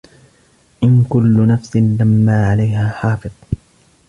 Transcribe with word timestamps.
إِن 0.83 1.03
كُلُّ 1.09 1.47
نَفْسٍ 1.47 1.75
لَّمَّا 1.75 2.47
عَلَيْهَا 2.47 2.89
حَافِظٌ 2.89 3.31